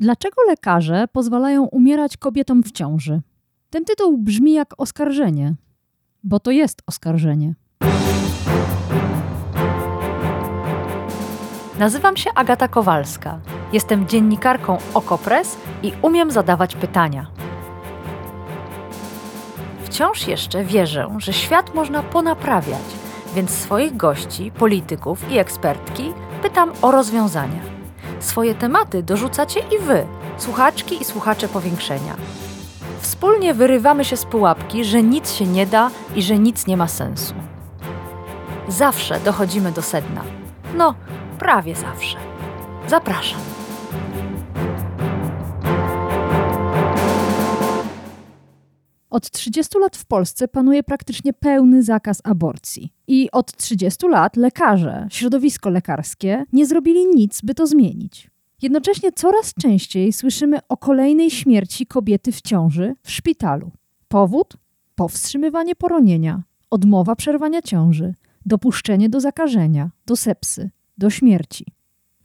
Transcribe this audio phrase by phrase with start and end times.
[0.00, 3.20] Dlaczego lekarze pozwalają umierać kobietom w ciąży?
[3.70, 5.54] Ten tytuł brzmi jak oskarżenie,
[6.24, 7.54] bo to jest oskarżenie.
[11.78, 13.40] Nazywam się Agata Kowalska.
[13.72, 17.26] Jestem dziennikarką Okopres i umiem zadawać pytania.
[19.84, 22.84] Wciąż jeszcze wierzę, że świat można ponaprawiać,
[23.34, 27.76] więc swoich gości, polityków i ekspertki pytam o rozwiązania.
[28.20, 30.06] Swoje tematy dorzucacie i wy,
[30.38, 32.16] słuchaczki i słuchacze powiększenia.
[33.00, 36.88] Wspólnie wyrywamy się z pułapki, że nic się nie da i że nic nie ma
[36.88, 37.34] sensu.
[38.68, 40.24] Zawsze dochodzimy do sedna.
[40.76, 40.94] No,
[41.38, 42.16] prawie zawsze.
[42.88, 43.40] Zapraszam.
[49.16, 52.92] Od 30 lat w Polsce panuje praktycznie pełny zakaz aborcji.
[53.06, 58.30] I od 30 lat lekarze, środowisko lekarskie nie zrobili nic, by to zmienić.
[58.62, 63.70] Jednocześnie coraz częściej słyszymy o kolejnej śmierci kobiety w ciąży w szpitalu.
[64.08, 64.56] Powód?
[64.94, 68.14] Powstrzymywanie poronienia, odmowa przerwania ciąży,
[68.46, 71.66] dopuszczenie do zakażenia, do sepsy, do śmierci.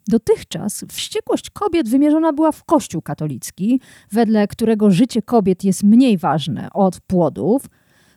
[0.07, 6.69] Dotychczas wściekłość kobiet wymierzona była w Kościół katolicki, wedle którego życie kobiet jest mniej ważne
[6.73, 7.65] od płodów,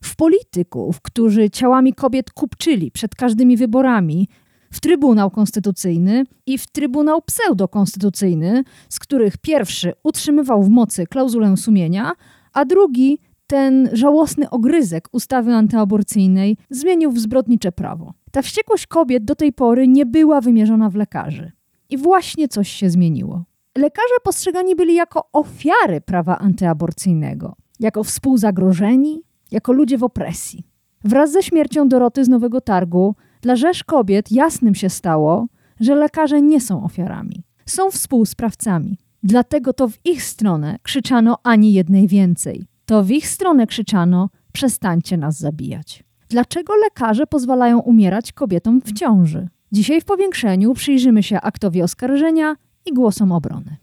[0.05, 4.29] w polityków, którzy ciałami kobiet kupczyli przed każdymi wyborami,
[4.73, 12.13] w Trybunał Konstytucyjny i w Trybunał Pseudokonstytucyjny, z których pierwszy utrzymywał w mocy klauzulę sumienia,
[12.53, 18.15] a drugi ten żałosny ogryzek ustawy antyaborcyjnej zmienił w zbrodnicze prawo.
[18.33, 21.53] Ta wściekłość kobiet do tej pory nie była wymierzona w lekarzy.
[21.95, 23.45] I właśnie coś się zmieniło.
[23.79, 30.67] Lekarze postrzegani byli jako ofiary prawa antyaborcyjnego, jako współzagrożeni, jako ludzie w opresji.
[31.05, 35.47] Wraz ze śmiercią Doroty z Nowego Targu dla rzesz kobiet jasnym się stało,
[35.81, 38.99] że lekarze nie są ofiarami, są współsprawcami.
[39.23, 42.67] Dlatego to w ich stronę krzyczano ani jednej więcej.
[42.87, 46.05] To w ich stronę krzyczano: przestańcie nas zabijać.
[46.29, 49.49] Dlaczego lekarze pozwalają umierać kobietom w ciąży?
[49.75, 53.77] Dzisiaj w powiększeniu przyjrzymy się aktowi oskarżenia i głosom obrony.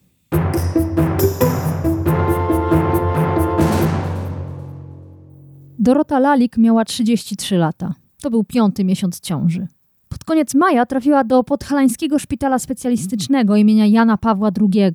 [5.79, 7.93] Dorota Lalik miała 33 lata.
[8.21, 9.67] To był piąty miesiąc ciąży.
[10.09, 14.91] Pod koniec maja trafiła do podhalańskiego szpitala specjalistycznego imienia Jana Pawła II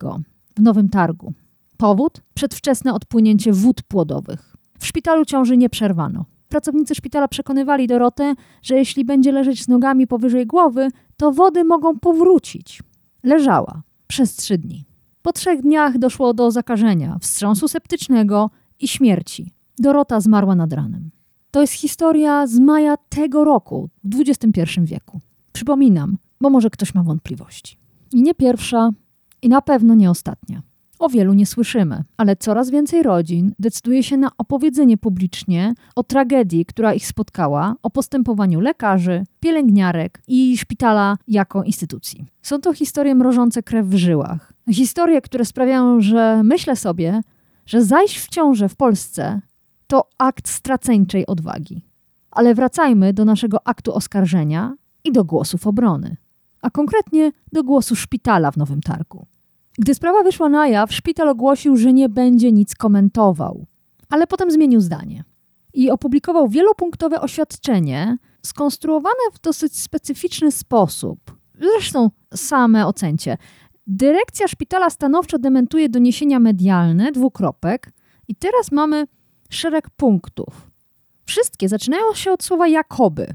[0.57, 1.33] w Nowym Targu.
[1.77, 2.21] Powód?
[2.35, 4.57] Przedwczesne odpłynięcie wód płodowych.
[4.79, 6.25] W szpitalu ciąży nie przerwano.
[6.49, 11.99] Pracownicy szpitala przekonywali Dorotę, że jeśli będzie leżeć z nogami powyżej głowy, to wody mogą
[11.99, 12.83] powrócić.
[13.23, 14.85] Leżała przez trzy dni.
[15.23, 19.53] Po trzech dniach doszło do zakażenia, wstrząsu septycznego i śmierci.
[19.79, 21.11] Dorota zmarła nad ranem.
[21.51, 25.21] To jest historia z maja tego roku, w XXI wieku.
[25.53, 27.79] Przypominam, bo może ktoś ma wątpliwości.
[28.13, 28.91] I nie pierwsza,
[29.43, 30.63] i na pewno nie ostatnia.
[30.99, 36.67] O wielu nie słyszymy, ale coraz więcej rodzin decyduje się na opowiedzenie publicznie o tragedii,
[36.67, 42.27] która ich spotkała, o postępowaniu lekarzy, pielęgniarek i szpitala jako instytucji.
[42.43, 44.53] Są to historie mrożące krew w żyłach.
[44.71, 47.21] Historie, które sprawiają, że myślę sobie,
[47.67, 49.41] że zajść w ciążę w Polsce
[49.87, 51.83] to akt straceńczej odwagi.
[52.31, 54.75] Ale wracajmy do naszego aktu oskarżenia
[55.05, 56.17] i do głosów obrony,
[56.63, 59.27] a konkretnie do głosu szpitala w Nowym Targu.
[59.79, 63.67] Gdy sprawa wyszła na jaw, szpital ogłosił, że nie będzie nic komentował,
[64.11, 65.25] ale potem zmienił zdanie
[65.75, 71.37] i opublikował wielopunktowe oświadczenie skonstruowane w dosyć specyficzny sposób.
[71.61, 73.37] Zresztą same ocencie.
[73.87, 77.93] Dyrekcja szpitala stanowczo dementuje doniesienia medialne, dwukropek,
[78.29, 79.07] i teraz mamy
[79.51, 80.71] szereg punktów.
[81.25, 83.35] Wszystkie zaczynają się od słowa jakoby.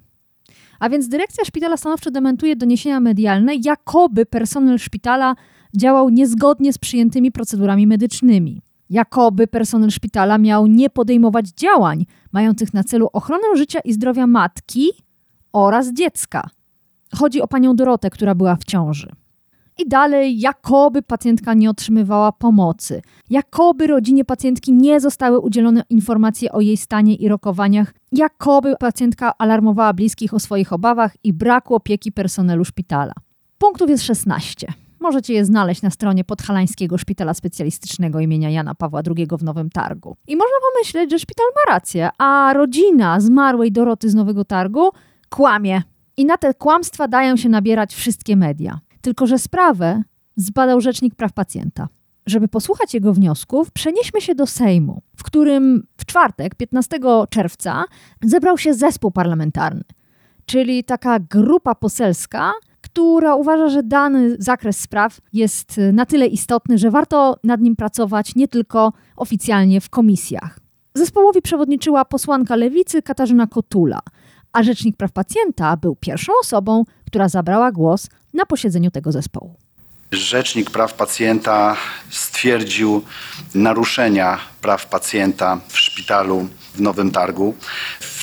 [0.79, 5.35] A więc dyrekcja szpitala stanowczo dementuje doniesienia medialne, jakoby personel szpitala
[5.77, 8.61] działał niezgodnie z przyjętymi procedurami medycznymi.
[8.89, 14.89] Jakoby personel szpitala miał nie podejmować działań mających na celu ochronę życia i zdrowia matki
[15.53, 16.49] oraz dziecka.
[17.15, 19.11] Chodzi o panią Dorotę, która była w ciąży.
[19.79, 26.61] I dalej, jakoby pacjentka nie otrzymywała pomocy, jakoby rodzinie pacjentki nie zostały udzielone informacje o
[26.61, 32.65] jej stanie i rokowaniach, jakoby pacjentka alarmowała bliskich o swoich obawach i braku opieki personelu
[32.65, 33.13] szpitala.
[33.57, 34.67] Punktów jest 16.
[35.01, 40.17] Możecie je znaleźć na stronie Podhalańskiego Szpitala Specjalistycznego imienia Jana Pawła II w Nowym Targu.
[40.27, 44.89] I można pomyśleć, że szpital ma rację, a rodzina zmarłej Doroty z Nowego Targu
[45.29, 45.81] kłamie.
[46.17, 48.79] I na te kłamstwa dają się nabierać wszystkie media.
[49.01, 50.03] Tylko, że sprawę
[50.35, 51.87] zbadał Rzecznik Praw Pacjenta.
[52.25, 56.99] Żeby posłuchać jego wniosków, przenieśmy się do Sejmu, w którym w czwartek, 15
[57.29, 57.83] czerwca,
[58.23, 59.83] zebrał się zespół parlamentarny,
[60.45, 62.51] czyli taka grupa poselska,
[62.93, 68.35] która uważa, że dany zakres spraw jest na tyle istotny, że warto nad nim pracować
[68.35, 70.59] nie tylko oficjalnie w komisjach.
[70.95, 73.99] Zespołowi przewodniczyła posłanka lewicy Katarzyna Kotula,
[74.53, 79.55] a Rzecznik Praw Pacjenta był pierwszą osobą, która zabrała głos na posiedzeniu tego zespołu.
[80.11, 81.77] Rzecznik Praw Pacjenta
[82.09, 83.01] stwierdził
[83.55, 87.55] naruszenia praw pacjenta w szpitalu w Nowym Targu.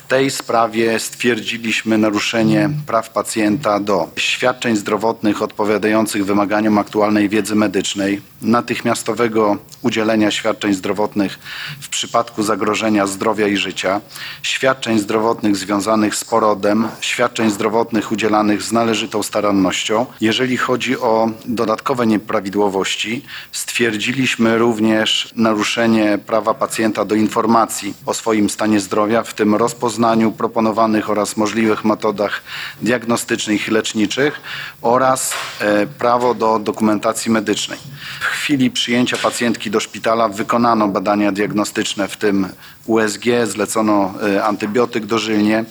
[0.09, 9.57] Tej sprawie stwierdziliśmy naruszenie praw pacjenta do świadczeń zdrowotnych odpowiadających wymaganiom aktualnej wiedzy medycznej, natychmiastowego
[9.81, 11.39] udzielenia świadczeń zdrowotnych
[11.81, 14.01] w przypadku zagrożenia zdrowia i życia,
[14.43, 20.05] świadczeń zdrowotnych związanych z porodem, świadczeń zdrowotnych udzielanych z należytą starannością.
[20.21, 28.79] Jeżeli chodzi o dodatkowe nieprawidłowości, stwierdziliśmy również naruszenie prawa pacjenta do informacji o swoim stanie
[28.79, 29.55] zdrowia, w tym
[29.99, 32.41] rozpoznaniu proponowanych oraz możliwych metodach
[32.81, 34.41] diagnostycznych i leczniczych
[34.81, 37.79] oraz e, prawo do dokumentacji medycznej.
[38.19, 42.47] W chwili przyjęcia pacjentki do szpitala wykonano badania diagnostyczne, w tym
[42.89, 45.65] USG, zlecono e, antybiotyk dożylnie.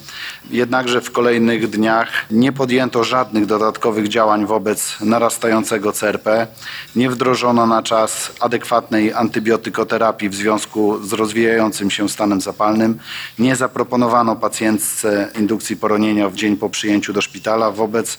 [0.50, 6.47] Jednakże w kolejnych dniach nie podjęto żadnych dodatkowych działań wobec narastającego CRP.
[6.97, 12.99] Nie wdrożono na czas adekwatnej antybiotykoterapii w związku z rozwijającym się stanem zapalnym.
[13.38, 18.19] Nie zaproponowano pacjentce indukcji poronienia w dzień po przyjęciu do szpitala wobec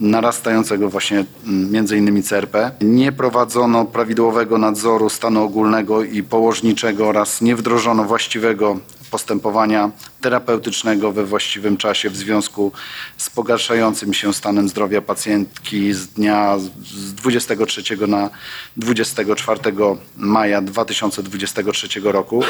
[0.00, 2.70] narastającego właśnie mm, innymi CRP.
[2.80, 8.76] Nie prowadzono prawidłowego nadzoru stanu ogólnego i położniczego oraz nie wdrożono właściwego
[9.10, 9.90] postępowania
[10.20, 12.72] terapeutycznego we właściwym czasie w związku
[13.16, 18.30] z pogarszającym się stanem zdrowia pacjentki z dnia z 23 na
[18.76, 19.60] 24
[20.16, 22.42] maja 2023 roku.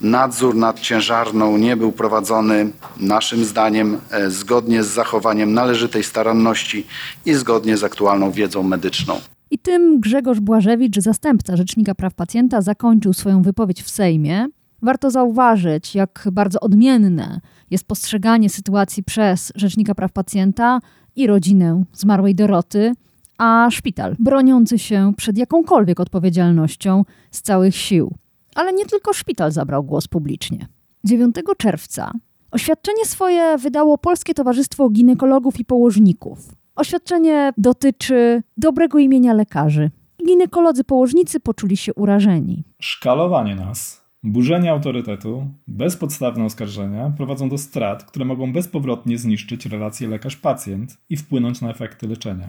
[0.00, 6.86] Nadzór nad ciężarną nie był prowadzony naszym zdaniem e, zgodnie z zachowaniem należytej staranności
[7.26, 9.20] i zgodnie z aktualną wiedzą medyczną.
[9.50, 14.46] I tym Grzegorz Błażewicz, zastępca Rzecznika Praw Pacjenta, zakończył swoją wypowiedź w Sejmie.
[14.84, 17.40] Warto zauważyć, jak bardzo odmienne
[17.70, 20.80] jest postrzeganie sytuacji przez Rzecznika Praw Pacjenta
[21.16, 22.92] i rodzinę zmarłej Doroty,
[23.38, 28.14] a szpital broniący się przed jakąkolwiek odpowiedzialnością z całych sił.
[28.54, 30.66] Ale nie tylko szpital zabrał głos publicznie.
[31.04, 32.12] 9 czerwca
[32.50, 36.38] oświadczenie swoje wydało Polskie Towarzystwo Ginekologów i Położników.
[36.76, 39.90] Oświadczenie dotyczy dobrego imienia lekarzy.
[40.26, 42.64] Ginekolodzy położnicy poczuli się urażeni.
[42.80, 50.86] Szkalowanie nas Burzenie autorytetu, bezpodstawne oskarżenia prowadzą do strat, które mogą bezpowrotnie zniszczyć relację lekarz-pacjent
[51.10, 52.48] i wpłynąć na efekty leczenia.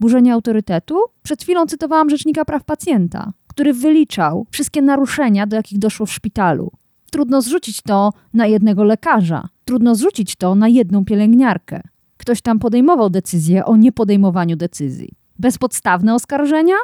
[0.00, 1.04] Burzenie autorytetu?
[1.22, 6.72] Przed chwilą cytowałam Rzecznika Praw Pacjenta, który wyliczał wszystkie naruszenia, do jakich doszło w szpitalu.
[7.10, 11.82] Trudno zrzucić to na jednego lekarza, trudno zrzucić to na jedną pielęgniarkę.
[12.16, 15.12] Ktoś tam podejmował decyzję o niepodejmowaniu decyzji.
[15.38, 16.76] Bezpodstawne oskarżenia?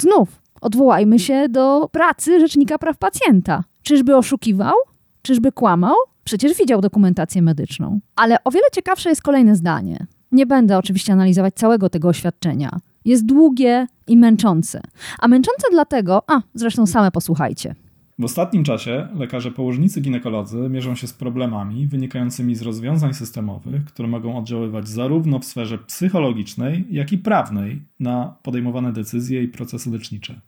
[0.00, 3.64] Znów odwołajmy się do pracy Rzecznika Praw Pacjenta.
[3.82, 4.74] Czyżby oszukiwał?
[5.22, 5.94] Czyżby kłamał?
[6.24, 8.00] Przecież widział dokumentację medyczną.
[8.16, 10.06] Ale o wiele ciekawsze jest kolejne zdanie.
[10.32, 12.70] Nie będę oczywiście analizować całego tego oświadczenia.
[13.04, 14.80] Jest długie i męczące.
[15.18, 17.74] A męczące dlatego, a zresztą same posłuchajcie.
[18.18, 24.08] W ostatnim czasie lekarze położnicy ginekolodzy mierzą się z problemami wynikającymi z rozwiązań systemowych, które
[24.08, 30.40] mogą oddziaływać zarówno w sferze psychologicznej, jak i prawnej na podejmowane decyzje i procesy lecznicze.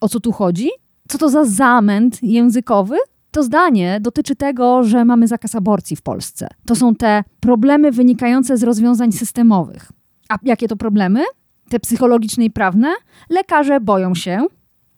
[0.00, 0.68] O co tu chodzi?
[1.08, 2.96] Co to za zamęt językowy?
[3.30, 6.48] To zdanie dotyczy tego, że mamy zakaz aborcji w Polsce.
[6.66, 9.92] To są te problemy wynikające z rozwiązań systemowych.
[10.28, 11.20] A jakie to problemy?
[11.68, 12.94] Te psychologiczne i prawne?
[13.30, 14.46] Lekarze boją się,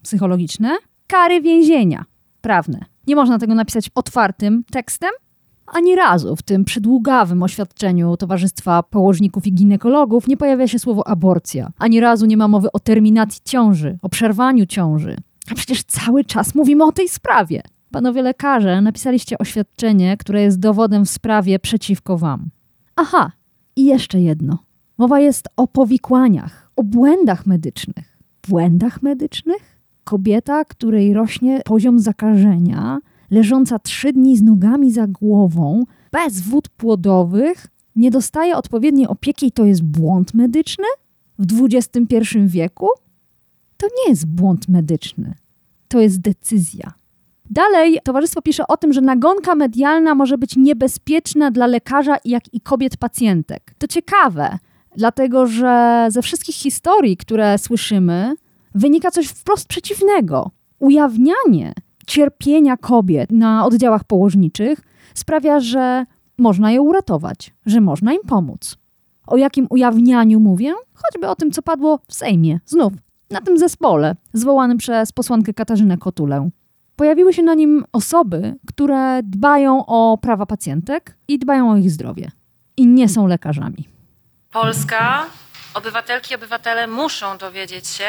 [0.03, 2.05] psychologiczne, kary więzienia,
[2.41, 2.85] prawne.
[3.07, 5.11] Nie można tego napisać otwartym tekstem.
[5.67, 11.73] Ani razu w tym przydługawym oświadczeniu Towarzystwa Położników i Ginekologów nie pojawia się słowo aborcja.
[11.79, 15.17] Ani razu nie ma mowy o terminacji ciąży, o przerwaniu ciąży.
[15.51, 17.63] A przecież cały czas mówimy o tej sprawie.
[17.91, 22.51] Panowie lekarze, napisaliście oświadczenie, które jest dowodem w sprawie przeciwko wam.
[22.97, 23.33] Aha,
[23.77, 24.59] i jeszcze jedno.
[24.99, 28.19] Mowa jest o powikłaniach, o błędach medycznych.
[28.49, 29.79] Błędach medycznych?
[30.05, 32.99] Kobieta, której rośnie poziom zakażenia,
[33.31, 39.53] leżąca trzy dni z nogami za głową, bez wód płodowych, nie dostaje odpowiedniej opieki i
[39.53, 40.85] to jest błąd medyczny?
[41.39, 42.89] W XXI wieku?
[43.77, 45.35] To nie jest błąd medyczny,
[45.89, 46.93] to jest decyzja.
[47.51, 52.61] Dalej towarzystwo pisze o tym, że nagonka medialna może być niebezpieczna dla lekarza, jak i
[52.61, 53.75] kobiet pacjentek.
[53.79, 54.59] To ciekawe,
[54.97, 58.35] dlatego że ze wszystkich historii, które słyszymy,
[58.75, 60.51] wynika coś wprost przeciwnego.
[60.79, 61.73] Ujawnianie
[62.07, 64.81] cierpienia kobiet na oddziałach położniczych
[65.15, 66.05] sprawia, że
[66.39, 68.77] można je uratować, że można im pomóc.
[69.27, 70.75] O jakim ujawnianiu mówię?
[70.95, 72.93] Choćby o tym, co padło w Sejmie, znów,
[73.31, 76.51] na tym zespole, zwołanym przez posłankę Katarzynę Kotulę.
[76.97, 82.31] Pojawiły się na nim osoby, które dbają o prawa pacjentek i dbają o ich zdrowie.
[82.77, 83.89] I nie są lekarzami.
[84.53, 85.25] Polska,
[85.75, 88.05] obywatelki i obywatele muszą dowiedzieć się,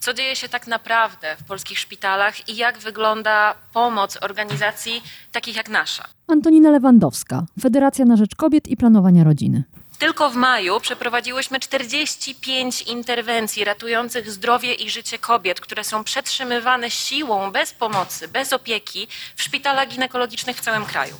[0.00, 5.02] co dzieje się tak naprawdę w polskich szpitalach i jak wygląda pomoc organizacji
[5.32, 6.04] takich jak nasza.
[6.26, 9.64] Antonina Lewandowska, Federacja na Rzecz Kobiet i Planowania Rodziny.
[10.02, 17.52] Tylko w maju przeprowadziłyśmy 45 interwencji ratujących zdrowie i życie kobiet, które są przetrzymywane siłą,
[17.52, 21.14] bez pomocy, bez opieki w szpitalach ginekologicznych w całym kraju.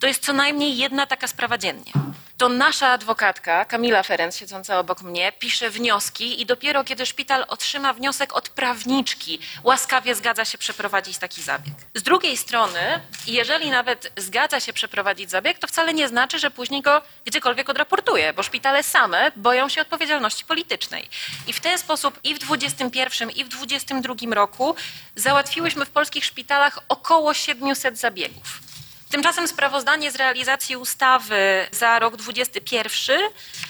[0.00, 1.92] To jest co najmniej jedna taka sprawa dziennie.
[2.36, 7.92] To nasza adwokatka, Kamila Ferenc, siedząca obok mnie, pisze wnioski i dopiero kiedy szpital otrzyma
[7.92, 11.74] wniosek od prawniczki, łaskawie zgadza się przeprowadzić taki zabieg.
[11.94, 16.82] Z drugiej strony, jeżeli nawet zgadza się przeprowadzić zabieg, to wcale nie znaczy, że później
[16.82, 21.08] go gdziekolwiek odraportuje, bo szpitale same boją się odpowiedzialności politycznej.
[21.46, 24.74] I w ten sposób i w 21 i w 22 roku
[25.16, 28.68] załatwiłyśmy w polskich szpitalach około 700 zabiegów.
[29.10, 33.20] Tymczasem sprawozdanie z realizacji ustawy za rok 2021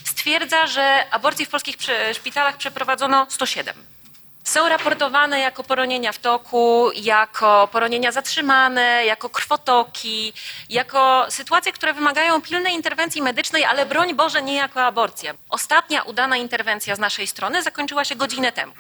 [0.04, 1.76] stwierdza, że aborcji w polskich
[2.12, 3.74] szpitalach przeprowadzono 107.
[4.44, 10.32] Są raportowane jako poronienia w toku, jako poronienia zatrzymane, jako krwotoki,
[10.68, 15.34] jako sytuacje, które wymagają pilnej interwencji medycznej, ale broń Boże nie jako aborcja.
[15.48, 18.72] Ostatnia udana interwencja z naszej strony zakończyła się godzinę temu.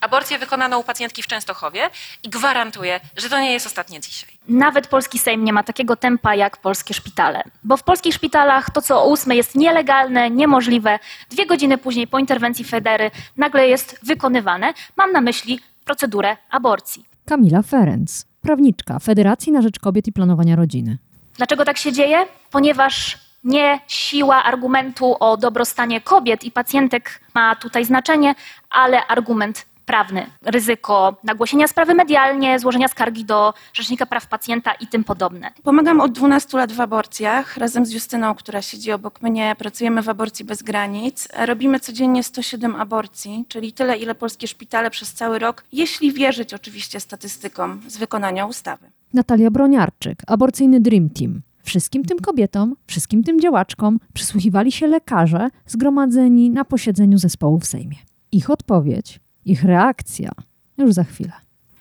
[0.00, 1.90] Aborcję wykonano u pacjentki w Częstochowie
[2.22, 4.30] i gwarantuję, że to nie jest ostatnie dzisiaj.
[4.48, 7.42] Nawet polski Sejm nie ma takiego tempa jak polskie szpitale.
[7.64, 10.98] Bo w polskich szpitalach to, co o ósmej jest nielegalne, niemożliwe,
[11.30, 14.74] dwie godziny później po interwencji Federy nagle jest wykonywane.
[14.96, 17.04] Mam na myśli procedurę aborcji.
[17.26, 20.98] Kamila Ferenc, prawniczka Federacji na Rzecz Kobiet i Planowania Rodziny.
[21.36, 22.26] Dlaczego tak się dzieje?
[22.50, 28.34] Ponieważ nie siła argumentu o dobrostanie kobiet i pacjentek ma tutaj znaczenie,
[28.70, 30.26] ale argument prawny.
[30.44, 35.50] Ryzyko nagłośnienia sprawy medialnie, złożenia skargi do Rzecznika Praw Pacjenta i tym podobne.
[35.62, 37.56] Pomagam od 12 lat w aborcjach.
[37.56, 41.28] Razem z Justyną, która siedzi obok mnie, pracujemy w Aborcji Bez Granic.
[41.46, 47.00] Robimy codziennie 107 aborcji, czyli tyle, ile polskie szpitale przez cały rok, jeśli wierzyć oczywiście
[47.00, 48.86] statystykom z wykonania ustawy.
[49.14, 51.42] Natalia Broniarczyk, aborcyjny Dream Team.
[51.62, 57.96] Wszystkim tym kobietom, wszystkim tym działaczkom przysłuchiwali się lekarze zgromadzeni na posiedzeniu zespołu w Sejmie.
[58.32, 60.30] Ich odpowiedź, ich reakcja
[60.78, 61.32] już za chwilę.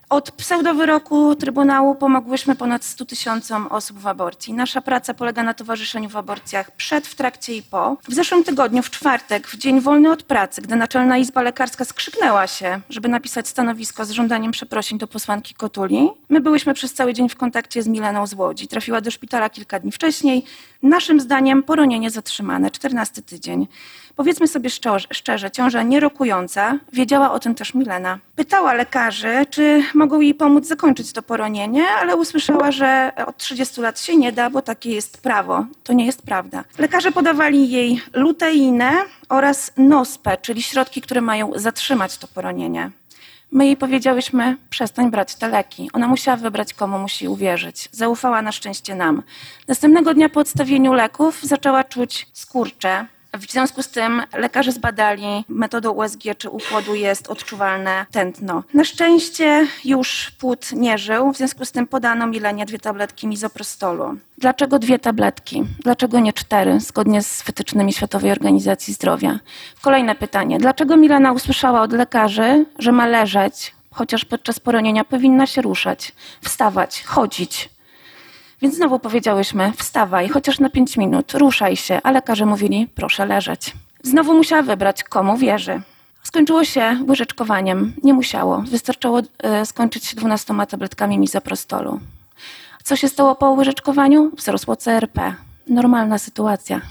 [0.10, 4.54] Od pseudowyroku Trybunału pomogłyśmy ponad 100 tysiącom osób w aborcji.
[4.54, 7.98] Nasza praca polega na towarzyszeniu w aborcjach przed, w trakcie i po.
[8.08, 12.48] W zeszłym tygodniu, w czwartek, w dzień wolny od pracy, gdy Naczelna Izba Lekarska skrzyknęła
[12.48, 17.30] się, żeby napisać stanowisko z żądaniem przeprosin do posłanki Kotuli, my byłyśmy przez cały dzień
[17.30, 18.68] w kontakcie z Mileną z Łodzi.
[18.68, 20.46] Trafiła do szpitala kilka dni wcześniej.
[20.84, 23.68] Naszym zdaniem poronienie zatrzymane, 14 tydzień.
[24.16, 28.20] Powiedzmy sobie szczerze, szczerze, ciąża nierokująca, wiedziała o tym też Milena.
[28.36, 29.84] Pytała lekarzy, czy
[30.22, 34.62] jej pomóc zakończyć to poronienie, ale usłyszała, że od 30 lat się nie da, bo
[34.62, 35.66] takie jest prawo.
[35.84, 36.64] To nie jest prawda.
[36.78, 38.92] Lekarze podawali jej luteinę
[39.30, 42.92] oraz nospę, czyli środki, które mają zatrzymać to poronienie.
[43.52, 45.90] My jej powiedziałyśmy, przestań brać te leki.
[45.94, 47.90] Ona musiała wybrać, komu musi uwierzyć.
[47.92, 49.24] Zaufała na szczęście nam.
[49.68, 53.06] Następnego dnia po odstawieniu leków zaczęła czuć skurcze.
[53.38, 58.64] W związku z tym lekarze zbadali metodą USG, czy u płodu jest odczuwalne tętno.
[58.74, 64.18] Na szczęście już płód nie żył, w związku z tym podano Milenie dwie tabletki mizoprostolu.
[64.38, 65.64] Dlaczego dwie tabletki?
[65.84, 69.40] Dlaczego nie cztery, zgodnie z wytycznymi Światowej Organizacji Zdrowia?
[69.82, 70.58] Kolejne pytanie.
[70.58, 77.04] Dlaczego Milena usłyszała od lekarzy, że ma leżeć, chociaż podczas poronienia powinna się ruszać, wstawać,
[77.04, 77.75] chodzić?
[78.62, 83.74] Więc znowu powiedziałyśmy, wstawaj, chociaż na pięć minut, ruszaj się, a lekarze mówili, proszę leżeć.
[84.04, 85.82] Znowu musiała wybrać, komu wierzy.
[86.24, 87.94] Skończyło się łyżeczkowaniem.
[88.04, 88.58] Nie musiało.
[88.58, 92.00] Wystarczyło e, skończyć się dwunastoma tabletkami mizoprostolu.
[92.84, 94.32] Co się stało po łyżeczkowaniu?
[94.38, 95.36] Wzrosło CRP.
[95.68, 96.82] Normalna sytuacja.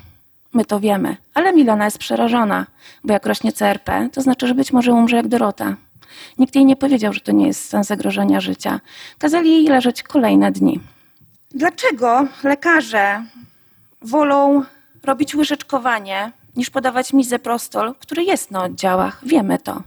[0.52, 1.16] My to wiemy.
[1.35, 2.66] Ale Milena jest przerażona,
[3.04, 5.76] bo jak rośnie CRP, to znaczy, że być może umrze jak Dorota.
[6.38, 8.80] Nikt jej nie powiedział, że to nie jest stan zagrożenia życia.
[9.18, 10.80] Kazali jej leżeć kolejne dni.
[11.54, 13.25] Dlaczego lekarze
[14.02, 14.62] wolą
[15.04, 19.20] robić łyżeczkowanie niż podawać mizeprostol, który jest na oddziałach?
[19.26, 19.82] Wiemy to.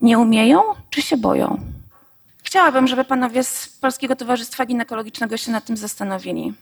[0.00, 1.60] Nie umieją czy się boją?
[2.42, 6.54] Chciałabym, żeby panowie z Polskiego Towarzystwa Ginekologicznego się nad tym zastanowili.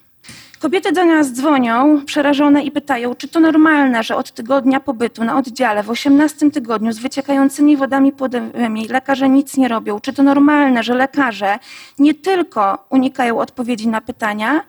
[0.61, 5.37] Kobiety do nas dzwonią przerażone i pytają, czy to normalne, że od tygodnia pobytu na
[5.37, 10.01] oddziale w 18 tygodniu z wyciekającymi wodami płodowymi lekarze nic nie robią.
[10.01, 11.59] Czy to normalne, że lekarze
[11.99, 14.63] nie tylko unikają odpowiedzi na pytania,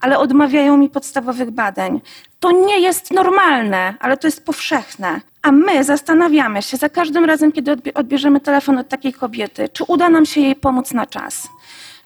[0.00, 2.00] ale odmawiają mi podstawowych badań.
[2.40, 5.20] To nie jest normalne, ale to jest powszechne.
[5.42, 10.08] A my zastanawiamy się za każdym razem, kiedy odbierzemy telefon od takiej kobiety, czy uda
[10.08, 11.48] nam się jej pomóc na czas.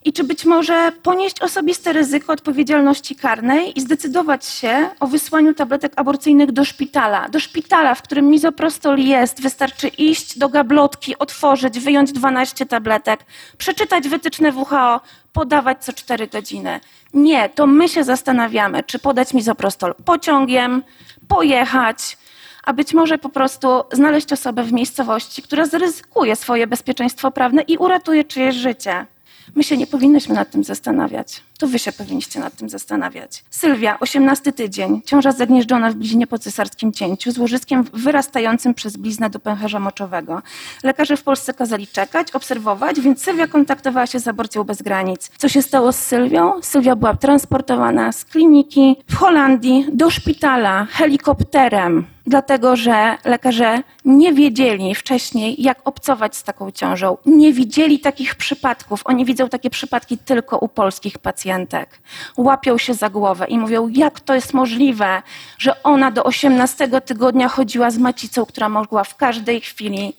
[0.05, 5.93] I czy być może ponieść osobiste ryzyko odpowiedzialności karnej i zdecydować się o wysłaniu tabletek
[5.97, 7.29] aborcyjnych do szpitala.
[7.29, 13.21] Do szpitala, w którym mizoprostol jest, wystarczy iść do gablotki, otworzyć, wyjąć 12 tabletek,
[13.59, 15.01] przeczytać wytyczne WHO,
[15.33, 16.81] podawać co 4 godziny.
[17.15, 20.83] Nie, to my się zastanawiamy, czy podać mizoprostol pociągiem,
[21.29, 22.17] pojechać,
[22.65, 27.77] a być może po prostu znaleźć osobę w miejscowości, która zaryzykuje swoje bezpieczeństwo prawne i
[27.77, 29.07] uratuje czyjeś życie.
[29.55, 31.43] My się nie powinnyśmy nad tym zastanawiać.
[31.63, 33.45] To wy się powinniście nad tym zastanawiać.
[33.51, 39.31] Sylwia, 18 tydzień, ciąża zagnieżdżona w bliźnie po cesarskim cięciu, z łożyskiem wyrastającym przez bliznę
[39.31, 40.43] do pęcherza moczowego.
[40.85, 45.31] Lekarze w Polsce kazali czekać, obserwować, więc Sylwia kontaktowała się z aborcją bez granic.
[45.39, 46.63] Co się stało z Sylwią?
[46.63, 54.95] Sylwia była transportowana z kliniki w Holandii do szpitala helikopterem dlatego że lekarze nie wiedzieli
[54.95, 57.17] wcześniej, jak obcować z taką ciążą.
[57.27, 59.03] Nie widzieli takich przypadków.
[59.05, 61.19] Oni widzą takie przypadki tylko u polskich
[61.53, 61.99] pacjentek.
[62.37, 65.23] Łapią się za głowę i mówią, jak to jest możliwe,
[65.59, 70.13] że ona do 18 tygodnia chodziła z macicą, która mogła w każdej chwili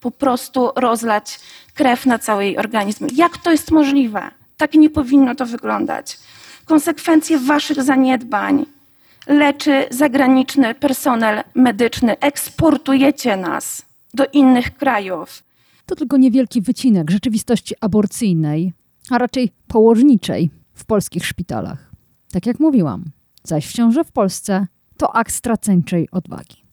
[0.00, 1.40] po prostu rozlać
[1.74, 3.06] krew na cały jej organizm.
[3.14, 4.30] Jak to jest możliwe?
[4.56, 6.18] Tak nie powinno to wyglądać.
[6.64, 8.66] Konsekwencje waszych zaniedbań,
[9.26, 12.18] leczy zagraniczny personel medyczny.
[12.18, 13.82] Eksportujecie nas
[14.14, 15.42] do innych krajów.
[15.86, 18.72] To tylko niewielki wycinek rzeczywistości aborcyjnej,
[19.10, 21.90] a raczej położniczej w polskich szpitalach.
[22.32, 23.04] Tak jak mówiłam,
[23.42, 24.66] zaś w ciąży w Polsce
[24.96, 26.66] to akt straceńczej odwagi.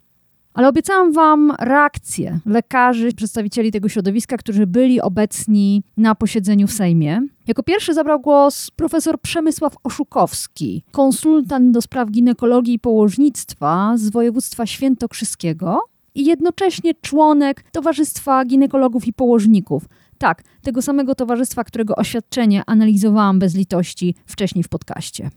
[0.53, 7.21] Ale obiecałam Wam reakcję lekarzy, przedstawicieli tego środowiska, którzy byli obecni na posiedzeniu w Sejmie.
[7.47, 14.65] Jako pierwszy zabrał głos profesor Przemysław Oszukowski, konsultant do spraw ginekologii i położnictwa z województwa
[14.65, 15.81] świętokrzyskiego
[16.15, 19.85] i jednocześnie członek Towarzystwa Ginekologów i Położników.
[20.17, 25.29] Tak, tego samego towarzystwa, którego oświadczenie analizowałam bez litości wcześniej w podcaście.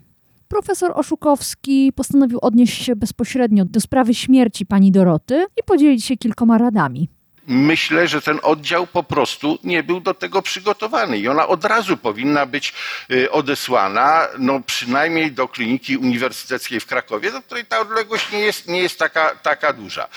[0.48, 6.58] Profesor Oszukowski postanowił odnieść się bezpośrednio do sprawy śmierci pani Doroty i podzielić się kilkoma
[6.58, 7.08] radami.
[7.48, 11.96] Myślę, że ten oddział po prostu nie był do tego przygotowany i ona od razu
[11.96, 12.72] powinna być
[13.10, 18.68] y, odesłana, no przynajmniej do kliniki uniwersyteckiej w Krakowie, do której ta odległość nie jest,
[18.68, 20.08] nie jest taka, taka duża.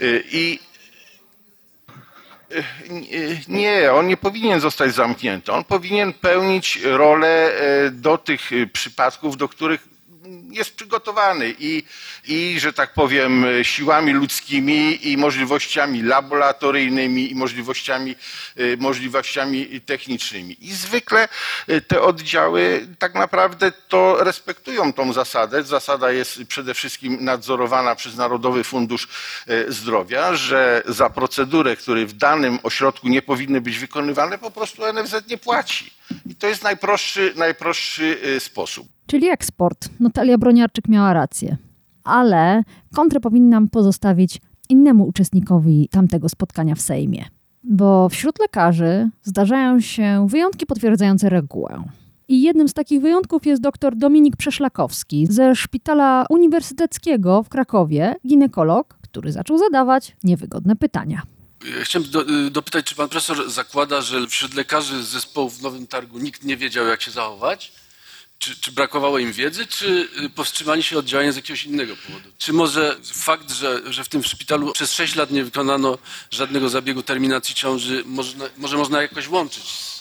[0.00, 0.58] Y, I
[3.48, 5.52] nie, on nie powinien zostać zamknięty.
[5.52, 7.52] On powinien pełnić rolę
[7.92, 9.93] do tych przypadków, do których
[10.54, 11.82] jest przygotowany i,
[12.24, 18.16] i, że tak powiem, siłami ludzkimi i możliwościami laboratoryjnymi i możliwościami,
[18.58, 20.56] y, możliwościami technicznymi.
[20.60, 21.28] I zwykle
[21.68, 25.62] y, te oddziały tak naprawdę to respektują tą zasadę.
[25.62, 29.08] Zasada jest przede wszystkim nadzorowana przez Narodowy Fundusz
[29.68, 35.28] Zdrowia, że za procedurę, które w danym ośrodku nie powinny być wykonywane, po prostu NFZ
[35.28, 35.90] nie płaci.
[36.26, 38.86] I to jest najprostszy, najprostszy sposób.
[39.06, 39.88] Czyli eksport.
[40.00, 41.56] Natalia Broniarczyk miała rację.
[42.04, 42.62] Ale
[42.94, 47.24] kontrę powinnam pozostawić innemu uczestnikowi tamtego spotkania w Sejmie.
[47.62, 51.84] Bo wśród lekarzy zdarzają się wyjątki potwierdzające regułę.
[52.28, 58.98] I jednym z takich wyjątków jest dr Dominik Przeszlakowski ze Szpitala Uniwersyteckiego w Krakowie, ginekolog,
[59.00, 61.22] który zaczął zadawać niewygodne pytania.
[61.82, 65.86] Chciałem do, y, dopytać, czy pan profesor zakłada, że wśród lekarzy z zespołu w Nowym
[65.86, 67.72] Targu nikt nie wiedział, jak się zachować?
[68.38, 72.30] Czy, czy, brakowało im wiedzy, czy y, powstrzymali się od działania z jakiegoś innego powodu?
[72.38, 75.98] Czy może fakt, że, że w tym szpitalu przez 6 lat nie wykonano
[76.30, 79.93] żadnego zabiegu terminacji ciąży, można, może można jakoś łączyć z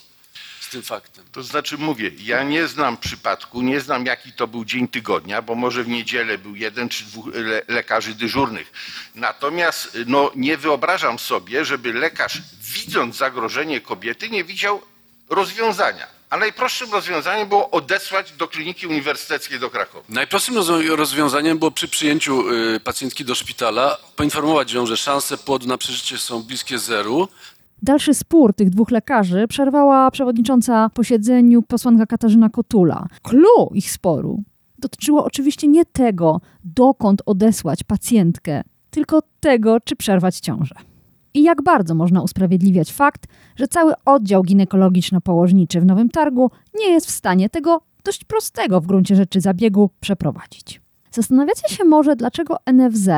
[0.73, 1.25] tym faktem?
[1.31, 5.55] To znaczy mówię, ja nie znam przypadku, nie znam jaki to był dzień tygodnia, bo
[5.55, 8.71] może w niedzielę był jeden czy dwóch le lekarzy dyżurnych.
[9.15, 14.81] Natomiast no, nie wyobrażam sobie, żeby lekarz widząc zagrożenie kobiety nie widział
[15.29, 16.07] rozwiązania.
[16.29, 20.05] A najprostszym rozwiązaniem było odesłać do kliniki uniwersyteckiej do Krakowa.
[20.09, 20.55] Najprostszym
[20.89, 26.17] rozwiązaniem było przy przyjęciu y, pacjentki do szpitala poinformować ją, że szanse płodu na przeżycie
[26.17, 27.29] są bliskie zeru.
[27.83, 33.07] Dalszy spór tych dwóch lekarzy przerwała przewodnicząca posiedzeniu posłanka Katarzyna Kotula.
[33.21, 34.43] Clue ich sporu
[34.79, 40.75] dotyczyło oczywiście nie tego, dokąd odesłać pacjentkę, tylko tego, czy przerwać ciążę
[41.33, 47.07] i jak bardzo można usprawiedliwiać fakt, że cały oddział ginekologiczno-położniczy w Nowym Targu nie jest
[47.07, 50.81] w stanie tego dość prostego w gruncie rzeczy zabiegu przeprowadzić.
[51.11, 53.09] Zastanawiacie się może, dlaczego NFZ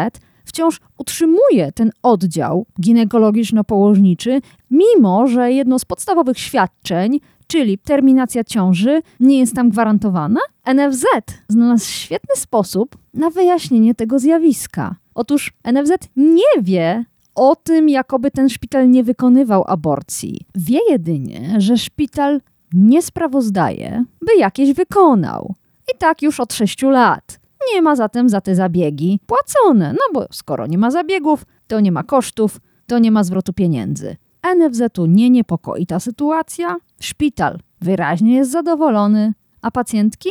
[0.46, 9.40] wciąż utrzymuje ten oddział ginekologiczno-położniczy, mimo że jedno z podstawowych świadczeń, czyli terminacja ciąży nie
[9.40, 10.40] jest tam gwarantowana?
[10.74, 11.06] NFZ
[11.48, 14.96] znalazł świetny sposób na wyjaśnienie tego zjawiska.
[15.16, 17.06] Otóż NFZ nie wie
[17.36, 20.42] o tym, jakoby ten szpital nie wykonywał aborcji.
[20.56, 22.42] Wie jedynie, że szpital
[22.74, 25.54] nie sprawozdaje, by jakieś wykonał.
[25.94, 27.40] I tak już od 6 lat.
[27.74, 31.92] Nie ma zatem za te zabiegi płacone, no bo skoro nie ma zabiegów, to nie
[31.92, 34.16] ma kosztów, to nie ma zwrotu pieniędzy.
[34.56, 40.30] NFZ-u nie niepokoi ta sytuacja, szpital wyraźnie jest zadowolony, a pacjentki?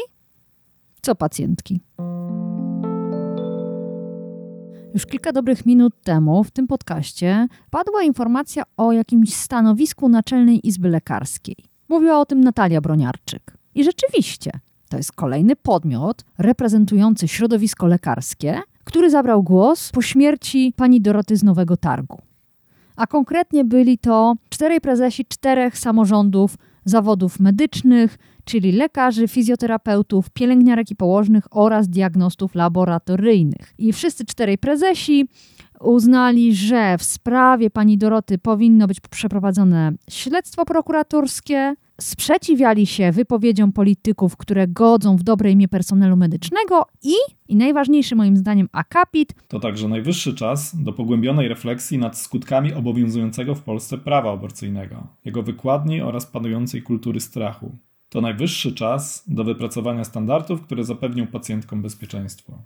[1.03, 1.81] Co pacjentki?
[4.95, 10.89] Już kilka dobrych minut temu w tym podcaście padła informacja o jakimś stanowisku Naczelnej Izby
[10.89, 11.57] Lekarskiej.
[11.89, 13.57] Mówiła o tym Natalia Broniarczyk.
[13.75, 14.51] I rzeczywiście,
[14.95, 21.43] to jest kolejny podmiot reprezentujący środowisko lekarskie, który zabrał głos po śmierci pani Doroty z
[21.43, 22.23] Nowego Targu.
[22.97, 30.97] A konkretnie byli to czterej prezesi czterech samorządów zawodów medycznych, czyli lekarzy, fizjoterapeutów, pielęgniarek i
[30.97, 33.75] położnych oraz diagnostów laboratoryjnych.
[33.79, 35.29] I wszyscy czterej prezesi
[35.81, 44.37] uznali, że w sprawie pani Doroty powinno być przeprowadzone śledztwo prokuratorskie, sprzeciwiali się wypowiedziom polityków,
[44.37, 47.15] które godzą w dobre imię personelu medycznego i,
[47.49, 53.55] i najważniejszy moim zdaniem akapit, To także najwyższy czas do pogłębionej refleksji nad skutkami obowiązującego
[53.55, 57.77] w Polsce prawa aborcyjnego, jego wykładni oraz panującej kultury strachu.
[58.09, 62.63] To najwyższy czas do wypracowania standardów, które zapewnią pacjentkom bezpieczeństwo.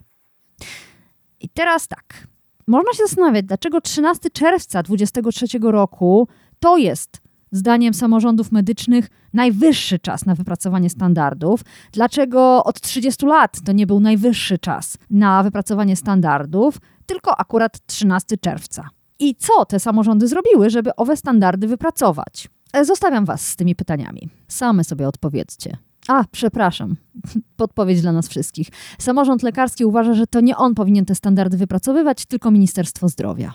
[1.40, 2.26] I teraz tak.
[2.66, 6.28] Można się zastanawiać, dlaczego 13 czerwca 2023 roku
[6.60, 11.60] to jest, zdaniem samorządów medycznych, najwyższy czas na wypracowanie standardów.
[11.92, 18.36] Dlaczego od 30 lat to nie był najwyższy czas na wypracowanie standardów, tylko akurat 13
[18.36, 18.88] czerwca.
[19.18, 22.48] I co te samorządy zrobiły, żeby owe standardy wypracować?
[22.72, 24.28] E, Zostawiam Was z tymi pytaniami.
[24.48, 25.76] Same sobie odpowiedzcie.
[26.08, 26.96] A, przepraszam.
[27.56, 28.68] Podpowiedź dla nas wszystkich.
[28.98, 33.52] Samorząd lekarski uważa, że to nie on powinien te standardy wypracowywać, tylko Ministerstwo Zdrowia.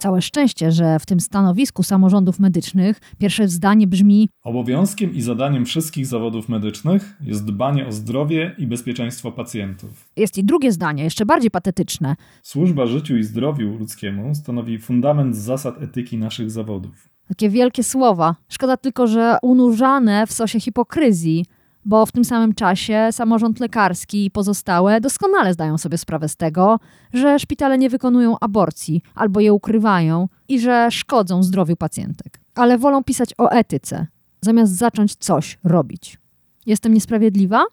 [0.00, 6.06] Całe szczęście, że w tym stanowisku samorządów medycznych pierwsze zdanie brzmi: Obowiązkiem i zadaniem wszystkich
[6.06, 10.08] zawodów medycznych jest dbanie o zdrowie i bezpieczeństwo pacjentów.
[10.16, 12.16] jest i drugie zdanie, jeszcze bardziej patetyczne.
[12.42, 17.08] Służba życiu i zdrowiu ludzkiemu stanowi fundament zasad etyki naszych zawodów.
[17.28, 18.36] Takie wielkie słowa.
[18.48, 21.46] Szkoda tylko, że unurzane w sosie hipokryzji,
[21.84, 26.80] bo w tym samym czasie samorząd lekarski i pozostałe doskonale zdają sobie sprawę z tego,
[27.12, 32.40] że szpitale nie wykonują aborcji albo je ukrywają i że szkodzą zdrowiu pacjentek.
[32.54, 34.06] Ale wolą pisać o etyce,
[34.40, 36.18] zamiast zacząć coś robić.
[36.66, 37.64] Jestem niesprawiedliwa?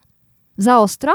[0.58, 1.14] Za ostra?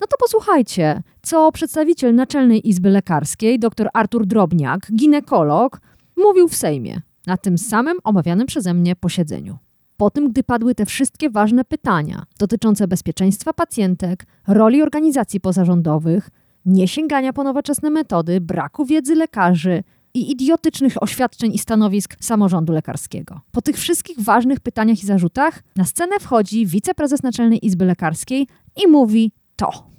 [0.00, 5.80] No to posłuchajcie, co przedstawiciel Naczelnej Izby Lekarskiej, dr Artur Drobniak, ginekolog,
[6.16, 9.58] mówił w Sejmie na tym samym omawianym przeze mnie posiedzeniu.
[9.96, 16.30] Po tym, gdy padły te wszystkie ważne pytania dotyczące bezpieczeństwa pacjentek, roli organizacji pozarządowych,
[16.66, 19.82] niesięgania po nowoczesne metody, braku wiedzy lekarzy
[20.14, 23.40] i idiotycznych oświadczeń i stanowisk samorządu lekarskiego.
[23.52, 28.46] Po tych wszystkich ważnych pytaniach i zarzutach na scenę wchodzi wiceprezes Naczelnej Izby Lekarskiej
[28.84, 29.95] i mówi to.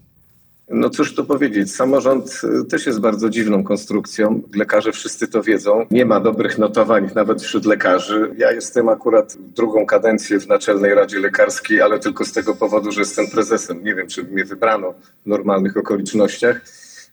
[0.69, 4.41] No cóż tu powiedzieć, samorząd y, też jest bardzo dziwną konstrukcją.
[4.55, 5.85] Lekarze wszyscy to wiedzą.
[5.91, 8.31] Nie ma dobrych notowań nawet wśród lekarzy.
[8.37, 13.01] Ja jestem akurat drugą kadencję w Naczelnej Radzie Lekarskiej, ale tylko z tego powodu, że
[13.01, 13.83] jestem prezesem.
[13.83, 14.93] Nie wiem, czy mnie wybrano
[15.25, 16.61] w normalnych okolicznościach.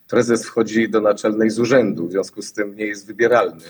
[0.09, 3.61] Prezes wchodzi do naczelnej z urzędu, w związku z tym nie jest wybieralny.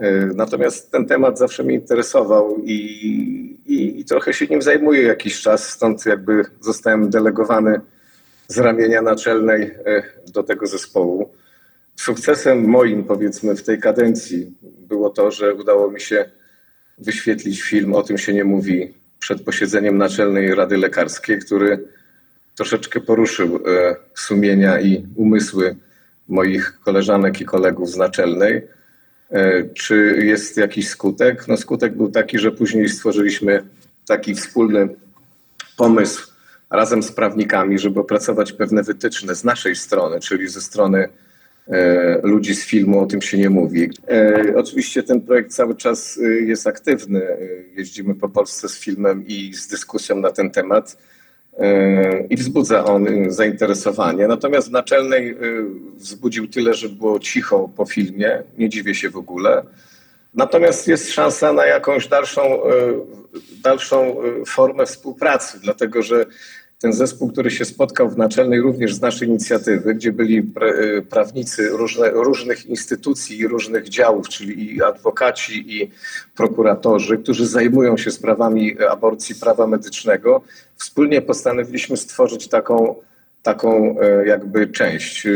[0.00, 2.74] Y, Natomiast ten temat zawsze mnie interesował i,
[3.66, 7.80] i, i trochę się nim zajmuję jakiś czas, stąd jakby zostałem delegowany
[8.48, 11.30] z ramienia naczelnej e, do tego zespołu.
[11.96, 16.30] Sukcesem moim, powiedzmy, w tej kadencji było to, że udało mi się
[16.98, 21.88] wyświetlić film O tym się nie mówi przed posiedzeniem Naczelnej Rady Lekarskiej, który
[22.54, 25.76] troszeczkę poruszył e, sumienia i umysły
[26.28, 28.62] moich koleżanek i kolegów z Naczelnej.
[29.30, 31.48] E, Czy jest jakiś skutek?
[31.48, 33.62] No skutek był taki, że później stworzyliśmy
[34.06, 34.88] taki wspólny
[35.76, 36.35] pomysł
[36.70, 41.08] razem z prawnikami, żeby opracować pewne wytyczne z naszej strony, czyli ze strony
[41.68, 43.90] e, ludzi z filmu, o tym się nie mówi.
[44.08, 47.22] E, oczywiście ten projekt cały czas e, jest aktywny.
[47.24, 47.38] E,
[47.76, 50.98] Jeździmy po Polsce z filmem i z dyskusją na ten temat
[51.58, 54.28] e, i wzbudza on e, zainteresowanie.
[54.28, 55.36] Natomiast w naczelnej
[55.96, 58.42] wzbudził tyle, że było cicho po filmie.
[58.58, 59.62] Nie dziwię się w ogóle.
[60.34, 62.42] Natomiast jest szansa na jakąś dalszą,
[63.62, 66.26] dalszą e, formę współpracy, dlatego że
[66.78, 71.68] ten zespół, który się spotkał w naczelnej również z naszej inicjatywy, gdzie byli pra- prawnicy
[71.68, 75.90] różne, różnych instytucji i różnych działów, czyli i adwokaci, i
[76.36, 80.42] prokuratorzy, którzy zajmują się sprawami aborcji prawa medycznego,
[80.76, 82.94] wspólnie postanowiliśmy stworzyć taką,
[83.42, 85.26] taką e, jakby część.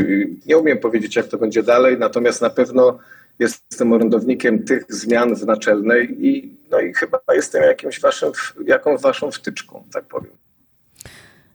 [0.47, 2.99] Nie umiem powiedzieć, jak to będzie dalej, natomiast na pewno
[3.39, 8.33] jestem orędownikiem tych zmian w naczelnej i, no i chyba jestem jakimś waszym,
[8.67, 10.33] jakąś waszą wtyczką, tak powiem.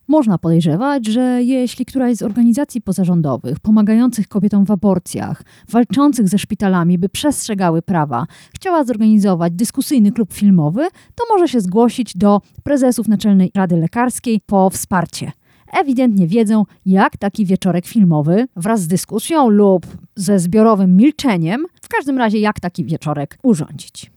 [0.07, 6.97] Można podejrzewać, że jeśli któraś z organizacji pozarządowych pomagających kobietom w aborcjach, walczących ze szpitalami,
[6.97, 8.25] by przestrzegały prawa,
[8.55, 14.69] chciała zorganizować dyskusyjny klub filmowy, to może się zgłosić do prezesów Naczelnej Rady Lekarskiej po
[14.69, 15.31] wsparcie.
[15.73, 22.17] Ewidentnie wiedzą, jak taki wieczorek filmowy wraz z dyskusją lub ze zbiorowym milczeniem, w każdym
[22.17, 24.14] razie jak taki wieczorek urządzić.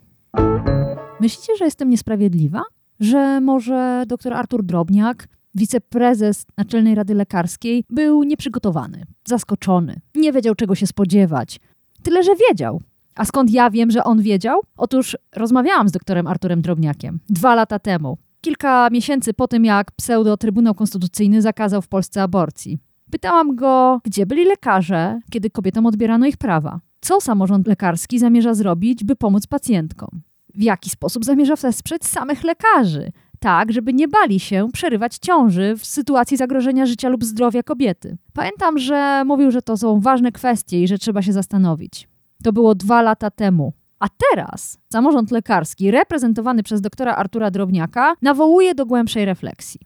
[1.20, 2.62] Myślicie, że jestem niesprawiedliwa?
[3.00, 10.74] Że może dr Artur Drobniak wiceprezes Naczelnej Rady Lekarskiej był nieprzygotowany, zaskoczony, nie wiedział czego
[10.74, 11.60] się spodziewać.
[12.02, 12.82] Tyle, że wiedział.
[13.14, 14.60] A skąd ja wiem, że on wiedział?
[14.76, 20.74] Otóż rozmawiałam z doktorem Arturem Drobniakiem dwa lata temu, kilka miesięcy po tym, jak pseudo-Trybunał
[20.74, 22.78] Konstytucyjny zakazał w Polsce aborcji.
[23.10, 26.80] Pytałam go, gdzie byli lekarze, kiedy kobietom odbierano ich prawa.
[27.00, 30.22] Co samorząd lekarski zamierza zrobić, by pomóc pacjentkom?
[30.54, 35.86] W jaki sposób zamierza wesprzeć samych lekarzy, tak, żeby nie bali się przerywać ciąży w
[35.86, 38.16] sytuacji zagrożenia życia lub zdrowia kobiety.
[38.32, 42.08] Pamiętam, że mówił, że to są ważne kwestie i że trzeba się zastanowić.
[42.42, 43.72] To było dwa lata temu.
[43.98, 49.80] A teraz samorząd lekarski, reprezentowany przez doktora Artura Drobniaka, nawołuje do głębszej refleksji.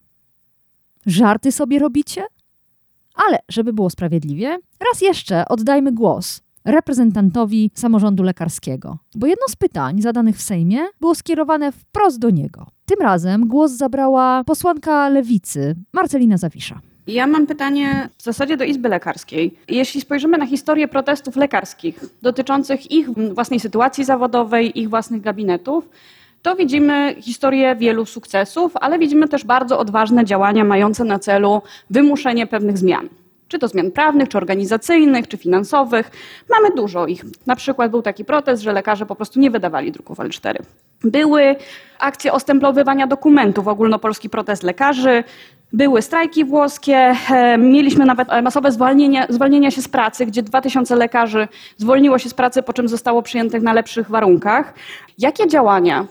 [1.06, 2.24] Żarty sobie robicie?
[3.14, 4.58] Ale, żeby było sprawiedliwie,
[4.90, 11.14] raz jeszcze oddajmy głos reprezentantowi samorządu lekarskiego, bo jedno z pytań zadanych w Sejmie było
[11.14, 12.66] skierowane wprost do niego.
[12.86, 16.80] Tym razem głos zabrała posłanka lewicy Marcelina Zawisza.
[17.06, 19.54] Ja mam pytanie w zasadzie do Izby Lekarskiej.
[19.68, 25.88] Jeśli spojrzymy na historię protestów lekarskich dotyczących ich własnej sytuacji zawodowej, ich własnych gabinetów,
[26.42, 32.46] to widzimy historię wielu sukcesów, ale widzimy też bardzo odważne działania mające na celu wymuszenie
[32.46, 33.08] pewnych zmian
[33.52, 36.10] czy to zmian prawnych, czy organizacyjnych, czy finansowych.
[36.50, 37.24] Mamy dużo ich.
[37.46, 40.54] Na przykład był taki protest, że lekarze po prostu nie wydawali druków L4.
[41.04, 41.56] Były
[41.98, 45.24] akcje ostemplowywania dokumentów, ogólnopolski protest lekarzy,
[45.72, 51.48] były strajki włoskie, e, mieliśmy nawet masowe zwolnienia, zwolnienia się z pracy, gdzie 2000 lekarzy
[51.76, 54.74] zwolniło się z pracy, po czym zostało przyjętych na lepszych warunkach.
[55.18, 56.06] Jakie działania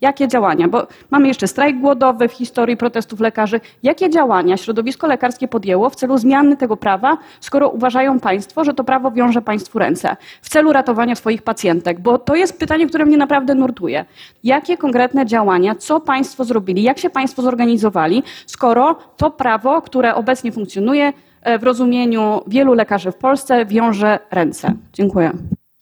[0.00, 0.68] Jakie działania?
[0.68, 3.60] Bo mamy jeszcze strajk głodowy w historii protestów lekarzy.
[3.82, 8.84] Jakie działania środowisko lekarskie podjęło w celu zmiany tego prawa, skoro uważają Państwo, że to
[8.84, 12.00] prawo wiąże Państwu ręce w celu ratowania swoich pacjentek?
[12.00, 14.04] Bo to jest pytanie, które mnie naprawdę nurtuje.
[14.44, 20.52] Jakie konkretne działania, co Państwo zrobili, jak się Państwo zorganizowali, skoro to prawo, które obecnie
[20.52, 24.74] funkcjonuje e, w rozumieniu wielu lekarzy w Polsce, wiąże ręce?
[24.92, 25.32] Dziękuję.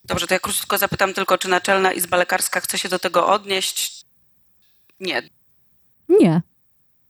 [0.04, 3.95] Dobrze, to ja krótko zapytam tylko, czy Naczelna Izba Lekarska chce się do tego odnieść?
[5.00, 5.22] Nie.
[6.20, 6.42] Nie.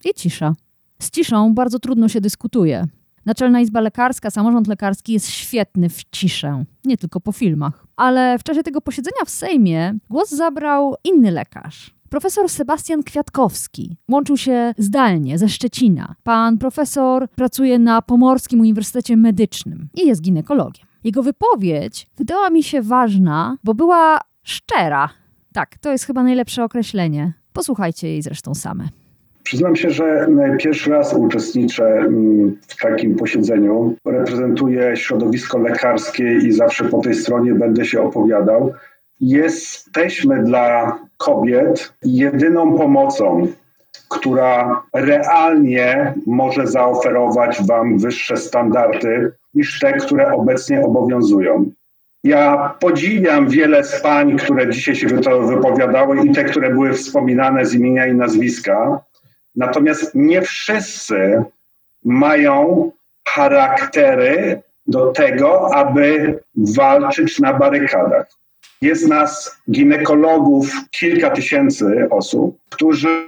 [0.04, 0.54] I cisza.
[0.98, 2.86] Z ciszą bardzo trudno się dyskutuje.
[3.26, 7.86] Naczelna Izba Lekarska, samorząd lekarski jest świetny w ciszę, nie tylko po filmach.
[7.96, 11.96] Ale w czasie tego posiedzenia w Sejmie głos zabrał inny lekarz.
[12.10, 16.14] Profesor Sebastian Kwiatkowski łączył się zdalnie ze Szczecina.
[16.22, 20.86] Pan profesor pracuje na Pomorskim Uniwersytecie Medycznym i jest ginekologiem.
[21.04, 25.08] Jego wypowiedź wydała mi się ważna, bo była szczera.
[25.52, 27.32] Tak, to jest chyba najlepsze określenie.
[27.56, 28.88] Posłuchajcie jej zresztą same.
[29.42, 30.26] Przyznam się, że
[30.58, 33.94] pierwszy raz uczestniczę mm, w takim posiedzeniu.
[34.04, 38.72] Reprezentuję środowisko lekarskie i zawsze po tej stronie będę się opowiadał.
[39.20, 43.46] Jesteśmy dla kobiet jedyną pomocą,
[44.08, 51.70] która realnie może zaoferować Wam wyższe standardy niż te, które obecnie obowiązują.
[52.26, 55.06] Ja podziwiam wiele z pań, które dzisiaj się
[55.46, 59.00] wypowiadały i te, które były wspominane z imienia i nazwiska.
[59.56, 61.42] Natomiast nie wszyscy
[62.04, 62.90] mają
[63.28, 68.26] charaktery do tego, aby walczyć na barykadach.
[68.82, 73.26] Jest nas, ginekologów, kilka tysięcy osób, którzy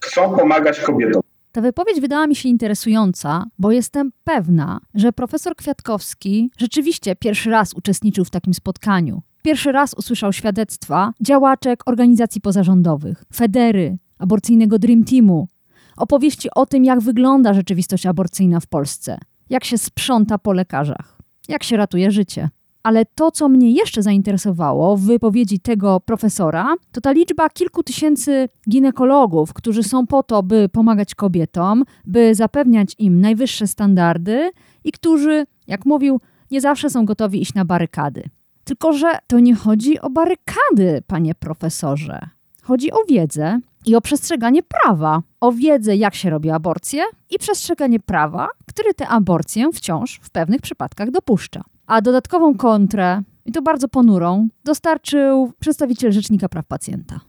[0.00, 1.22] chcą pomagać kobietom.
[1.56, 7.74] Ta wypowiedź wydała mi się interesująca, bo jestem pewna, że profesor Kwiatkowski rzeczywiście pierwszy raz
[7.74, 9.22] uczestniczył w takim spotkaniu.
[9.42, 15.48] Pierwszy raz usłyszał świadectwa działaczek organizacji pozarządowych, Federy, aborcyjnego Dream Teamu,
[15.96, 19.18] opowieści o tym, jak wygląda rzeczywistość aborcyjna w Polsce,
[19.50, 22.48] jak się sprząta po lekarzach, jak się ratuje życie.
[22.86, 28.48] Ale to, co mnie jeszcze zainteresowało w wypowiedzi tego profesora, to ta liczba kilku tysięcy
[28.70, 34.50] ginekologów, którzy są po to, by pomagać kobietom, by zapewniać im najwyższe standardy
[34.84, 36.20] i którzy, jak mówił,
[36.50, 38.22] nie zawsze są gotowi iść na barykady.
[38.64, 42.28] Tylko, że to nie chodzi o barykady, panie profesorze.
[42.62, 45.22] Chodzi o wiedzę i o przestrzeganie prawa.
[45.40, 50.60] O wiedzę, jak się robi aborcję i przestrzeganie prawa, który tę aborcję wciąż w pewnych
[50.60, 51.62] przypadkach dopuszcza.
[51.86, 57.20] A dodatkową kontrę, i to bardzo ponurą, dostarczył przedstawiciel Rzecznika Praw Pacjenta.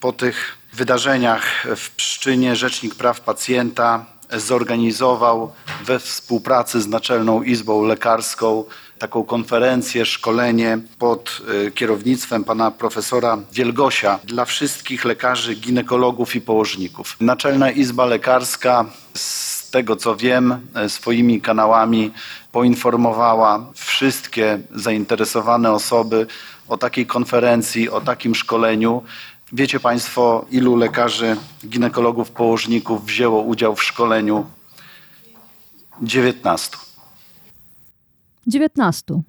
[0.00, 5.52] Po tych wydarzeniach w Pszczynie Rzecznik Praw Pacjenta zorganizował
[5.84, 8.64] we współpracy z Naczelną Izbą Lekarską
[8.98, 17.16] taką konferencję, szkolenie pod y, kierownictwem pana profesora Wielgosia dla wszystkich lekarzy, ginekologów i położników.
[17.20, 22.12] Naczelna Izba Lekarska z tego co wiem, y, swoimi kanałami
[22.56, 26.26] poinformowała wszystkie zainteresowane osoby
[26.68, 29.02] o takiej konferencji, o takim szkoleniu.
[29.52, 31.36] Wiecie Państwo, ilu lekarzy,
[31.68, 34.46] ginekologów, położników wzięło udział w szkoleniu?
[36.02, 36.76] 19.
[38.46, 39.22] 19.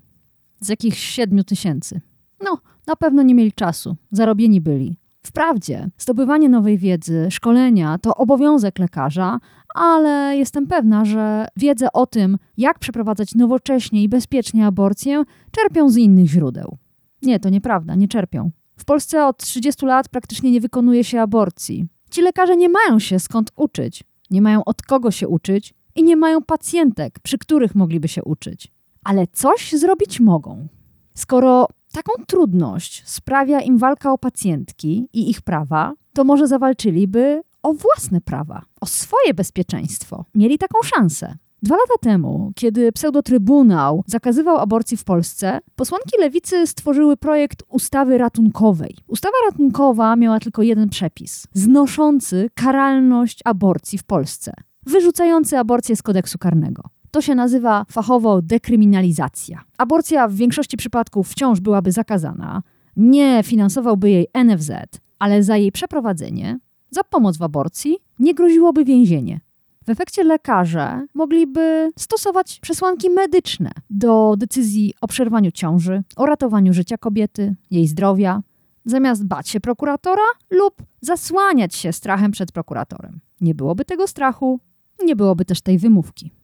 [0.59, 2.01] Z jakichś 7 tysięcy.
[2.39, 3.95] No, na pewno nie mieli czasu.
[4.11, 4.97] Zarobieni byli.
[5.27, 9.39] Wprawdzie, zdobywanie nowej wiedzy, szkolenia to obowiązek lekarza,
[9.75, 15.97] ale jestem pewna, że wiedzę o tym, jak przeprowadzać nowocześnie i bezpiecznie aborcję, czerpią z
[15.97, 16.77] innych źródeł.
[17.21, 18.51] Nie, to nieprawda, nie czerpią.
[18.77, 21.87] W Polsce od 30 lat praktycznie nie wykonuje się aborcji.
[22.09, 26.15] Ci lekarze nie mają się skąd uczyć, nie mają od kogo się uczyć i nie
[26.15, 28.71] mają pacjentek, przy których mogliby się uczyć.
[29.03, 30.67] Ale coś zrobić mogą.
[31.13, 37.73] Skoro taką trudność sprawia im walka o pacjentki i ich prawa, to może zawalczyliby o
[37.73, 40.25] własne prawa, o swoje bezpieczeństwo.
[40.35, 41.35] Mieli taką szansę.
[41.63, 48.95] Dwa lata temu, kiedy pseudotrybunał zakazywał aborcji w Polsce, posłanki lewicy stworzyły projekt ustawy ratunkowej.
[49.07, 54.53] Ustawa ratunkowa miała tylko jeden przepis: znoszący karalność aborcji w Polsce,
[54.85, 56.83] wyrzucający aborcję z kodeksu karnego.
[57.17, 59.63] To się nazywa fachowo dekryminalizacja.
[59.77, 62.63] Aborcja w większości przypadków wciąż byłaby zakazana,
[62.97, 64.71] nie finansowałby jej NFZ,
[65.19, 69.39] ale za jej przeprowadzenie, za pomoc w aborcji, nie groziłoby więzienie.
[69.85, 76.97] W efekcie lekarze mogliby stosować przesłanki medyczne do decyzji o przerwaniu ciąży, o ratowaniu życia
[76.97, 78.41] kobiety, jej zdrowia,
[78.85, 83.19] zamiast bać się prokuratora lub zasłaniać się strachem przed prokuratorem.
[83.41, 84.59] Nie byłoby tego strachu,
[85.05, 86.36] nie byłoby też tej wymówki.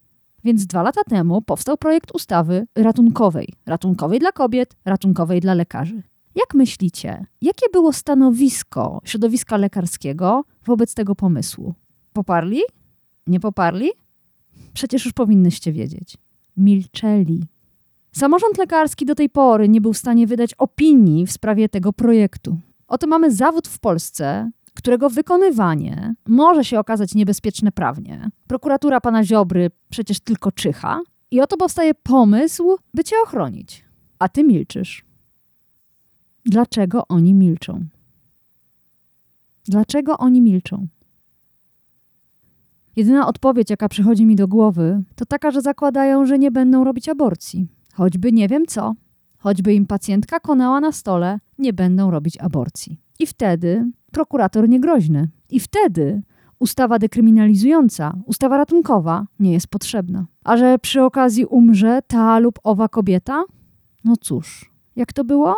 [0.43, 3.47] Więc dwa lata temu powstał projekt ustawy ratunkowej.
[3.65, 6.03] Ratunkowej dla kobiet, ratunkowej dla lekarzy.
[6.35, 11.73] Jak myślicie, jakie było stanowisko środowiska lekarskiego wobec tego pomysłu?
[12.13, 12.61] Poparli?
[13.27, 13.89] Nie poparli?
[14.73, 16.17] Przecież już powinnyście wiedzieć.
[16.57, 17.45] Milczeli.
[18.11, 22.57] Samorząd lekarski do tej pory nie był w stanie wydać opinii w sprawie tego projektu.
[22.87, 28.29] Oto mamy zawód w Polsce, którego wykonywanie może się okazać niebezpieczne prawnie.
[28.47, 30.99] Prokuratura pana Ziobry przecież tylko czyha.
[31.31, 33.85] I oto powstaje pomysł, by cię ochronić.
[34.19, 35.05] A ty milczysz.
[36.45, 37.85] Dlaczego oni milczą?
[39.65, 40.87] Dlaczego oni milczą?
[42.95, 47.09] Jedyna odpowiedź, jaka przychodzi mi do głowy, to taka, że zakładają, że nie będą robić
[47.09, 47.67] aborcji.
[47.93, 48.93] Choćby nie wiem co,
[49.37, 52.99] choćby im pacjentka konała na stole, nie będą robić aborcji.
[53.19, 55.29] I wtedy prokurator niegroźny.
[55.49, 56.21] I wtedy
[56.59, 60.25] ustawa dekryminalizująca, ustawa ratunkowa nie jest potrzebna.
[60.43, 63.43] A że przy okazji umrze ta lub owa kobieta?
[64.03, 65.55] No cóż, jak to było?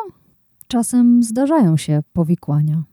[0.68, 2.84] Czasem zdarzają się powikłania.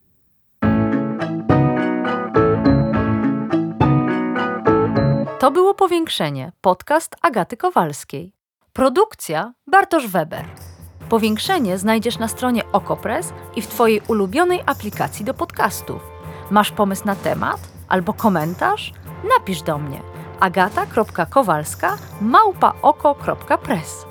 [5.38, 8.32] To było Powiększenie, podcast Agaty Kowalskiej.
[8.72, 10.71] Produkcja Bartosz Weber.
[11.12, 16.02] Powiększenie znajdziesz na stronie Okopres i w Twojej ulubionej aplikacji do podcastów.
[16.50, 18.92] Masz pomysł na temat albo komentarz?
[19.38, 20.00] Napisz do mnie
[20.40, 24.06] agata.kowalska małpaoko.press.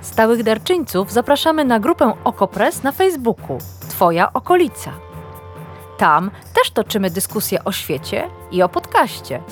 [0.00, 4.92] Stałych darczyńców zapraszamy na grupę Okopres na Facebooku Twoja okolica.
[5.98, 9.42] Tam też toczymy dyskusje o świecie i o podcaście.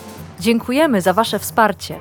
[0.40, 1.98] Dziękujemy za Wasze wsparcie.